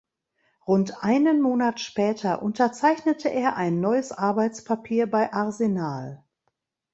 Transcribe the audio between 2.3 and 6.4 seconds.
unterzeichnete er ein neues Arbeitspapier bei Arsenal.